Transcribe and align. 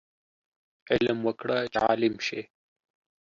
علم 0.91 1.17
وکړه 1.27 1.57
چې 1.73 1.77
عالم 1.87 2.15
شې 2.25 2.41